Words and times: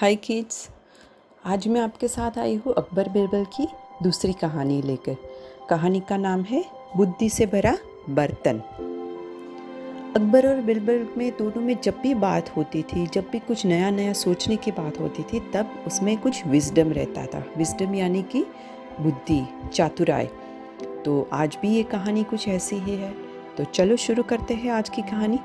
हाय 0.00 0.16
kids 0.16 0.68
आज 1.46 1.68
मैं 1.68 1.80
आपके 1.80 2.08
साथ 2.08 2.38
आई 2.38 2.54
हूँ 2.56 2.74
अकबर 2.74 3.08
बिरबल 3.08 3.44
की 3.44 3.66
दूसरी 4.02 4.32
कहानी 4.32 4.82
लेकर। 4.82 5.16
कहानी 5.70 6.00
का 6.00 6.16
नाम 6.16 6.42
है 6.42 6.64
बुद्धि 6.96 7.28
से 7.30 7.46
भरा 7.46 7.78
बर्तन। 8.10 8.58
अकबर 10.16 10.48
और 10.48 10.60
बिरबल 10.60 11.06
में 11.16 11.30
दोनों 11.30 11.62
में 11.62 11.80
जब 11.84 12.00
भी 12.02 12.14
बात 12.14 12.56
होती 12.56 12.82
थी, 12.82 13.06
जब 13.06 13.28
भी 13.32 13.38
कुछ 13.38 13.66
नया 13.66 13.90
नया 13.90 14.12
सोचने 14.12 14.56
की 14.56 14.70
बात 14.70 15.00
होती 15.00 15.22
थी, 15.22 15.40
तब 15.40 15.84
उसमें 15.86 16.18
कुछ 16.18 16.46
विजडम 16.46 16.92
रहता 16.92 17.26
था। 17.26 17.44
विजडम 17.56 17.94
यानी 17.94 18.22
कि 18.22 18.46
बुद्धि, 19.00 19.46
चातुराय। 19.74 20.30
तो 21.04 21.28
आज 21.32 21.58
भी 21.62 21.74
ये 21.74 21.82
कहानी 21.82 22.24
कुछ 22.24 22.48
ऐसी 22.48 22.76
ही 22.76 22.96
है। 22.96 23.14
तो 23.56 23.64
चलो 23.64 23.96
शुरू 23.96 24.22
करते 24.22 24.54
हैं 24.54 24.70
आज 24.70 24.88
की 24.88 25.02
कहानी। 25.02 25.38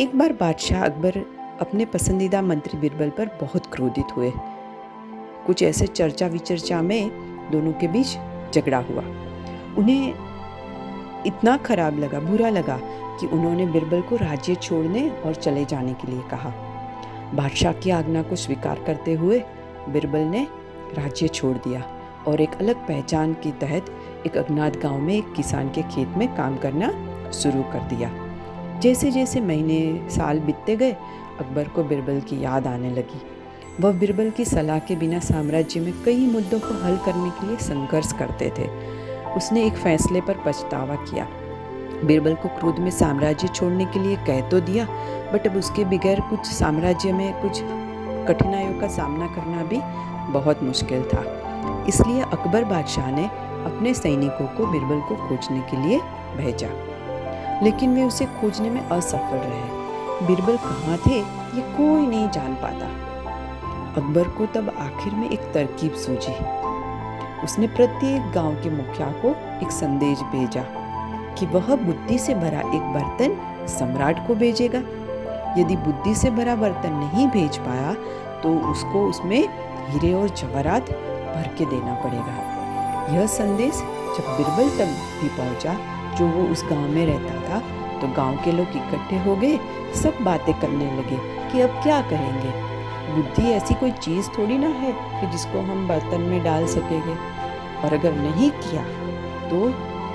एक 0.00 0.16
बार 0.16 0.32
बादशाह 0.32 0.84
अकबर 0.84 1.39
अपने 1.60 1.84
पसंदीदा 1.84 2.42
मंत्री 2.42 2.78
बिरबल 2.78 3.10
पर 3.10 3.38
बहुत 3.40 3.66
क्रोधित 3.66 4.16
हुए। 4.16 4.32
कुछ 5.46 5.62
ऐसे 5.62 5.86
चर्चा 5.86 6.26
विचर्चा 6.26 6.82
में 6.82 7.10
दोनों 7.50 7.72
के 7.72 7.88
बीच 7.88 8.06
झगड़ा 8.54 8.78
हुआ। 8.78 9.02
उन्हें 9.78 10.14
इतना 11.26 11.56
खराब 11.56 11.98
लगा, 11.98 12.20
बुरा 12.20 12.48
लगा 12.48 12.78
कि 13.20 13.26
उन्होंने 13.26 13.66
बिरबल 13.66 14.00
को 14.00 14.16
राज्य 14.16 14.54
छोड़ने 14.54 15.10
और 15.10 15.34
चले 15.34 15.64
जाने 15.64 15.92
के 15.92 16.12
लिए 16.12 16.20
कहा। 16.20 16.52
बादशाह 17.34 17.72
की 17.72 17.90
आज्ञा 17.90 18.22
को 18.22 18.36
स्वीकार 18.36 18.82
करते 18.86 19.12
हुए 19.12 19.44
बिरबल 19.88 20.20
ने 20.20 20.46
राज्य 20.94 21.28
छोड़ 21.28 21.56
दिया 21.56 21.82
और 22.26 22.40
एक 22.40 22.54
अलग 22.54 22.76
पहचान 22.76 23.32
के 23.32 23.50
तहत 23.50 23.86
एक 24.26 24.36
अज्ञात 24.36 24.76
गाँव 24.76 24.98
में 24.98 25.14
एक 25.14 25.32
किसान 25.32 25.68
के 25.68 25.82
खेत 25.82 26.08
में 26.08 26.36
काम 26.36 26.56
करना 26.56 26.90
शुरू 27.30 27.62
कर 27.62 27.78
दिया। 27.78 28.10
जैसे 28.80 29.10
जैसे 29.10 29.40
महीने, 29.40 30.10
साल 30.10 30.40
बीतते 30.40 30.76
गए 30.76 30.96
अकबर 31.40 31.64
को 31.64 31.84
बिरबल 31.84 32.20
की 32.20 32.44
याद 32.44 32.66
आने 32.66 32.90
लगी। 32.90 33.22
वह 33.80 33.92
बिरबल 33.92 34.30
की 34.30 34.44
सलाह 34.44 34.78
के 34.78 34.96
बिना 34.96 35.18
साम्राज्य 35.18 35.80
में 35.80 35.92
कई 36.04 36.26
मुद्दों 36.26 36.60
को 36.60 36.84
हल 36.84 36.96
करने 36.96 37.30
के 37.30 37.46
लिए 37.46 37.56
संघर्ष 37.56 38.12
करते 38.12 38.52
थे। 38.58 38.68
उसने 39.30 39.64
एक 39.64 39.72
फैसले 39.72 40.20
पर 40.20 40.36
पछतावा 40.46 40.94
किया। 40.94 41.28
बिरबल 42.04 42.34
को 42.34 42.48
क्रोध 42.48 42.78
में 42.78 42.90
साम्राज्य 42.90 43.48
छोड़ने 43.48 43.84
के 43.84 43.98
लिए 43.98 44.16
कह 44.16 44.48
तो 44.48 44.60
दिया, 44.60 44.84
बट 45.32 45.46
अब 45.46 45.56
उसके 45.56 45.84
बगैर 45.84 46.20
कुछ 46.20 46.46
साम्राज्य 46.46 47.12
में 47.12 47.42
कुछ 47.42 47.60
कठिनाइयों 48.28 48.80
का 48.80 48.88
सामना 48.88 49.26
करना 49.26 49.62
भी 49.62 49.80
बहुत 50.32 50.62
मुश्किल 50.62 51.02
था। 51.02 51.24
इसलिए 51.88 52.20
अकबर 52.20 52.64
बादशाह 52.64 53.10
ने 53.10 53.24
अपने 53.64 53.94
सैनिकों 53.94 54.46
को 54.46 54.66
बिरबल 54.66 55.00
को 55.00 55.16
खोजने 55.16 55.60
के 55.60 55.76
लिए 55.76 56.00
भेजा। 56.36 56.68
लेकिन 57.62 57.94
वे 57.94 58.02
उसे 58.02 58.24
खोजने 58.24 58.70
में 58.70 58.88
असफल 58.88 59.36
रहे। 59.36 59.79
बीरबल 60.22 60.56
कहाँ 60.56 60.96
थे, 60.98 61.18
ये 61.18 61.62
कोई 61.76 62.06
नहीं 62.06 62.28
जान 62.30 62.54
पाता। 62.54 62.86
अकबर 63.92 64.28
को 64.28 64.46
तब 64.46 64.68
आखिर 64.78 65.14
में 65.14 65.28
एक 65.30 65.40
तरकीब 65.54 65.94
सूझी। 65.96 66.32
उसने 67.44 67.66
प्रत्येक 67.66 68.30
गाँव 68.32 68.54
के 68.54 68.70
मुखिया 68.70 69.10
को 69.22 69.30
एक 69.64 69.70
संदेश 69.72 70.22
भेजा 70.32 70.64
कि 71.38 71.46
वह 71.46 71.74
बुद्धि 71.76 72.18
से 72.18 72.34
भरा 72.34 72.60
एक 72.60 72.92
बर्तन 72.94 73.36
सम्राट 73.68 74.26
को 74.26 74.34
भेजेगा। 74.34 74.78
यदि 75.58 75.76
बुद्धि 75.78 76.14
से 76.14 76.30
भरा 76.30 76.54
बर्तन 76.56 76.92
नहीं 76.94 77.26
भेज 77.28 77.56
पाया 77.58 77.94
तो 78.42 78.54
उसको 78.70 79.06
उसमें 79.06 79.40
हीरे 79.88 80.12
और 80.14 80.28
जवाहरात 80.30 80.90
भर 80.90 81.54
के 81.58 81.64
देना 81.66 81.94
पड़ेगा। 82.04 83.14
यह 83.14 83.26
संदेश 83.28 83.74
जब 84.16 84.28
बिरबल 84.36 84.68
तक 84.78 84.96
भी 85.22 85.28
पहुँचा, 85.28 85.74
जो 86.16 86.26
वो 86.26 86.48
उस 86.52 86.64
गाँव 86.64 86.88
में 86.88 87.04
रहता 87.06 87.34
था 87.48 87.58
तो 88.00 88.08
गाँव 88.08 88.36
के 88.44 88.52
लोग 88.52 88.76
इकट्ठे 88.76 89.18
हो 89.18 89.36
गए 89.36 89.58
सब 89.94 90.18
बातें 90.22 90.54
करने 90.60 90.90
लगे 90.96 91.16
कि 91.50 91.60
अब 91.60 91.82
क्या 91.82 92.00
करेंगे। 92.02 92.52
बुद्धि 93.14 93.50
ऐसी 93.52 93.74
कोई 93.74 93.90
चीज़ 93.90 94.28
थोड़ी 94.28 94.58
ना 94.58 94.68
है 94.68 94.92
कि 95.20 95.30
जिसको 95.32 95.60
हम 95.60 95.86
बर्तन 95.88 96.20
में 96.20 96.42
डाल 96.44 96.66
सकेंगे। 96.66 97.14
और 97.80 97.92
अगर 97.92 98.12
नहीं 98.12 98.50
किया 98.50 98.82
तो 99.50 99.66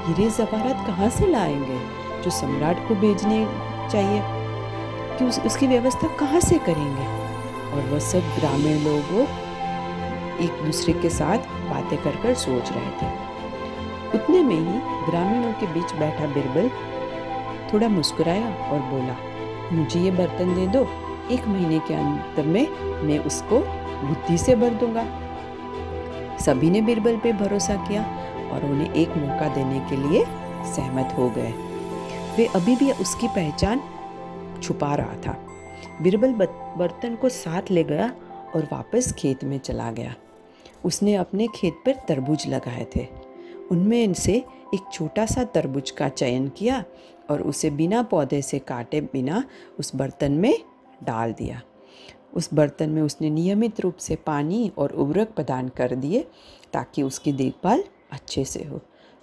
हीरे 0.05 0.29
जवाहरात 0.29 0.85
कहाँ 0.87 1.09
से 1.09 1.27
लाएँगे 1.27 1.79
जो 2.21 2.29
सम्राट 2.29 2.87
को 2.87 2.95
भेजने 2.95 3.45
चाहिए? 3.91 4.21
कि 5.17 5.25
उस, 5.25 5.39
उसकी 5.39 5.67
व्यवस्था 5.67 6.07
कहाँ 6.07 6.39
से 6.39 6.57
करेंगे? 6.59 7.07
और 7.71 7.89
वह 7.91 7.99
सब 7.99 8.19
ग्रामीण 8.37 8.83
लोग 8.83 9.27
एक 10.41 10.63
दूसरे 10.65 10.93
के 10.93 11.09
साथ 11.09 11.37
बातें 11.69 11.97
कर 12.01 12.15
कर 12.15 12.33
सोच 12.33 12.71
रहे 12.71 12.89
थे। 13.01 13.13
उतने 14.13 14.43
में 14.43 14.55
ही 14.55 14.79
ग्रामीणों 15.09 15.53
के 15.53 15.67
बीच 15.67 15.93
बैठा 15.93 16.25
बिरबल 16.25 16.69
थोड़ा 17.73 17.87
मुस्कुराया 17.89 18.49
और 18.65 18.79
बोला, 18.91 19.15
मुझे 19.71 19.99
ये 19.99 20.11
बर्तन 20.11 20.53
दे 20.55 20.67
दो। 20.67 20.87
एक 21.31 21.47
महीने 21.47 21.79
के 21.79 21.93
अंतर 21.93 22.45
में 22.45 22.67
मैं 23.03 23.19
उसको 23.19 23.59
बुद्धि 24.01 24.37
से 24.37 24.55
भर 24.55 24.73
दूँगा। 24.75 25.05
सभी 26.37 26.69
ने 26.69 26.81
बिरबल 26.81 27.17
पे 27.17 27.31
भरोसा 27.33 27.75
किया 27.87 28.03
और 28.53 28.65
उन्हें 28.65 28.93
एक 28.93 29.17
मौका 29.17 29.47
देने 29.55 29.79
के 29.89 29.95
लिए 29.97 30.23
सहमत 30.75 31.15
हो 31.17 31.29
गए। 31.29 31.51
वे 32.37 32.45
अभी 32.55 32.75
भी 32.75 32.91
उसकी 32.91 33.27
पहचान 33.27 33.81
छुपा 34.63 34.93
रहा 34.95 35.15
था। 35.17 35.37
बीरबल 36.01 36.33
बर्तन 36.77 37.15
को 37.15 37.29
साथ 37.29 37.71
ले 37.71 37.83
गया 37.83 38.11
और 38.55 38.67
वापस 38.71 39.11
खेत 39.13 39.43
में 39.43 39.57
चला 39.59 39.91
गया। 39.91 40.13
उसने 40.85 41.15
अपने 41.15 41.47
खेत 41.55 41.81
पर 41.85 41.95
तरबूज 42.07 42.47
लगाए 42.47 42.85
थे। 42.95 43.07
उनमें 43.71 44.13
से 44.13 44.33
एक 44.73 44.89
छोटा 44.93 45.25
सा 45.25 45.43
तरबूज 45.43 45.91
का 45.91 46.09
चयन 46.09 46.47
किया 46.47 46.83
और 47.29 47.41
उसे 47.41 47.69
बिना 47.69 48.01
पौधे 48.03 48.41
से 48.41 48.59
काटे 48.59 49.01
बिना 49.01 49.43
उस 49.79 49.95
बर्तन 49.95 50.31
में 50.31 50.53
डाल 51.03 51.33
दिया। 51.33 51.61
उस 52.33 52.53
बर्तन 52.53 52.89
में 52.89 53.01
उसने 53.01 53.29
नियमित 53.29 53.79
रूप 53.79 53.97
से 53.97 54.15
पानी 54.15 54.71
और 54.77 54.91
उर्वरक 54.91 55.27
प्रदान 55.27 55.69
कर 55.69 55.95
दिए 55.95 56.25
ताकि 56.73 57.03
उसकी 57.03 57.31
देखभाल 57.31 57.83
अच्छे 58.11 58.45
से 58.45 58.63
हो। 58.63 58.81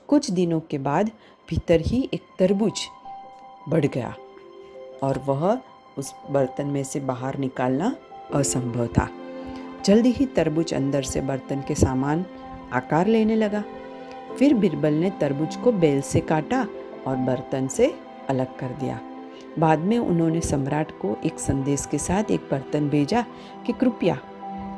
कुछ 0.08 0.30
दिनों 0.30 0.60
के 0.60 0.78
बाद 0.78 1.10
भीतर 1.48 1.80
ही 1.80 2.08
एक 2.14 2.22
तरबूज 2.38 2.86
बढ़ 3.68 3.86
गया 3.86 4.14
और 5.02 5.18
वह 5.18 5.60
उस 5.98 6.14
बर्तन 6.30 6.66
में 6.66 6.84
से 6.84 7.00
बाहर 7.00 7.38
निकालना 7.38 7.94
असंभव 8.34 8.86
था। 8.86 9.08
जल्दी 9.84 10.10
ही 10.10 10.26
तरबूज 10.26 10.74
अंदर 10.74 11.02
से 11.02 11.20
बर्तन 11.20 11.62
के 11.68 11.74
सामान 11.74 12.24
आकार 12.72 13.06
लेने 13.06 13.36
लगा। 13.36 13.64
फिर 14.38 14.54
बिरबल 14.54 14.94
ने 14.94 15.10
तरबूज 15.10 15.56
को 15.56 15.72
बेल 15.72 16.00
से 16.00 16.20
काटा 16.20 16.66
और 17.06 17.16
बर्तन 17.16 17.66
से 17.66 17.94
अलग 18.28 18.58
कर 18.58 18.68
दिया। 18.68 19.00
बाद 19.58 19.78
में 19.78 19.98
उन्होंने 19.98 20.40
सम्राट 20.40 20.90
को 20.90 21.16
एक 21.24 21.38
संदेश 21.38 21.86
के 21.86 21.98
साथ 21.98 22.30
एक 22.30 22.40
बर्तन 22.50 22.88
भेजा 22.88 23.24
कि 23.66 23.72
कृपया 23.72 24.18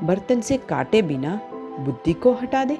बर्तन 0.05 0.41
से 0.41 0.57
काटे 0.57 1.03
बिना 1.03 1.41
बुद्धि 1.81 2.13
को 2.13 2.33
हटा 2.33 2.65
दे। 2.65 2.75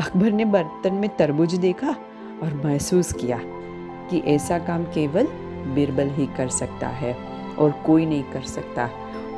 अकबर 0.00 0.32
ने 0.32 0.44
बर्तन 0.44 0.94
में 0.94 1.16
तरबूज 1.16 1.54
देखा 1.54 1.90
और 2.42 2.62
महसूस 2.64 3.12
किया 3.12 3.40
कि 4.10 4.18
ऐसा 4.26 4.58
काम 4.58 4.84
केवल 4.84 5.26
बिरबल 5.74 6.10
ही 6.10 6.26
कर 6.26 6.48
सकता 6.48 6.88
है 6.88 7.16
और 7.58 7.70
कोई 7.86 8.06
नहीं 8.06 8.22
कर 8.22 8.42
सकता। 8.42 8.90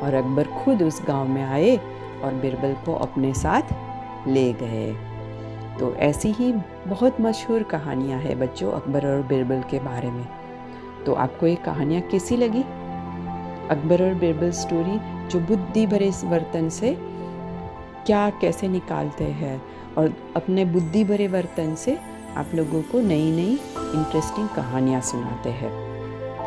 और 0.03 0.15
अकबर 0.15 0.45
खुद 0.45 0.83
उस 0.83 1.03
गाँव 1.07 1.29
में 1.29 1.43
आए 1.43 1.77
और 2.23 2.35
बिरबल 2.35 2.77
को 2.87 2.95
अपने 2.95 3.35
साथ 3.35 3.63
ले 4.29 4.53
गए। 4.53 5.08
तो 5.81 5.95
ऐसी 5.95 6.33
ही 6.33 6.53
बहुत 6.87 7.21
मशहूर 7.21 7.63
कहानियाँ 7.63 8.21
हैं 8.21 8.41
बच्चों 8.41 8.73
अकबर 8.73 9.07
और 9.07 9.23
बिरबल 9.23 9.63
के 9.71 9.79
बारे 9.79 10.11
में। 10.11 10.29
तो 11.07 11.15
आपको 11.15 11.47
ये 11.47 11.55
कहानियाँ 11.55 12.03
कैसी 12.03 12.37
लगी? 12.37 12.63
अकबर 13.69 14.03
और 14.03 14.15
बिरबल 14.15 14.51
स्टोरी 14.51 15.29
जो 15.29 15.41
बुद्धि 15.41 15.87
भरे 15.87 16.11
बर्तन 16.25 16.69
से 16.69 16.97
क्या 18.07 18.31
कैसे 18.31 18.69
निकालते 18.69 19.25
हैं 19.25 19.63
और 19.99 20.15
अपने 20.37 20.65
बुद्धि 20.65 21.05
भरे 21.05 21.29
बर्तन 21.29 21.75
से 21.75 21.99
आप 22.37 22.47
लोगों 22.55 22.83
को 22.83 23.01
नई 23.01 23.31
नई 23.31 23.53
इंटरेस्टिंग 23.79 24.49
कहानियाँ 24.49 25.01
सुनाते 25.01 25.51
हैं। 25.51 25.89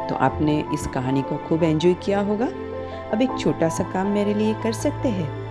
तो 0.07 0.15
आपने 0.15 0.63
इस 0.73 0.87
कहानी 0.87 1.21
को 1.21 1.37
खूब 1.37 1.63
एंजॉय 1.63 1.93
किया 1.93 2.19
होगा। 2.19 2.45
अब 3.13 3.21
एक 3.21 3.39
छोटा 3.39 3.69
सा 3.69 3.83
काम 3.83 4.07
मेरे 4.07 4.33
लिए 4.33 4.53
कर 4.53 4.73
सकते 4.73 5.09
हैं? 5.09 5.41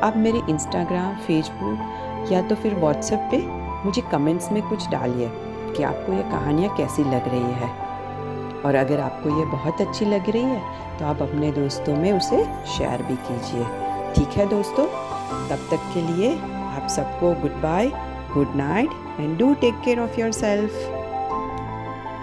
आप 0.00 0.16
मेरे 0.16 0.40
इंस्टाग्राम 0.50 1.14
फेसबुक 1.14 1.78
या 2.30 2.42
तो 2.42 2.54
फिर 2.54 2.74
व्हाट्सएप 2.74 3.28
पे 3.30 3.38
मुझे 3.84 4.02
कमेंट्स 4.02 4.52
में 4.52 4.62
कुछ 4.62 4.88
डालिए 4.88 5.30
कि 5.76 5.82
आपको 5.82 6.12
ये 6.12 6.22
कहानियाँ 6.22 6.76
कैसी 6.76 7.04
लग 7.04 7.28
रही 7.28 7.52
है। 7.52 7.70
और 8.62 8.74
अगर 8.74 9.00
आपको 9.00 9.38
ये 9.38 9.44
बहुत 9.44 9.80
अच्छी 9.80 10.04
लग 10.04 10.30
रही 10.30 10.42
है 10.42 10.98
तो 10.98 11.04
आप 11.04 11.22
अपने 11.22 11.50
दोस्तों 11.52 11.96
में 11.96 12.12
उसे 12.12 12.44
शेयर 12.44 13.02
भी 13.02 13.16
कीजिए। 13.28 13.64
ठीक 14.14 14.38
है 14.38 14.48
दोस्तों? 14.48 14.86
तब 15.48 15.66
तक 15.70 15.90
के 15.94 16.00
लिए 16.02 16.34
आप 16.36 16.88
सबको 16.90 17.32
goodbye 17.62 17.88
good 18.34 18.56
night 18.56 19.20
and 19.20 19.38
do 19.38 19.52
take 19.54 19.80
care 19.84 20.00
of 20.00 20.20
yourself 20.32 20.72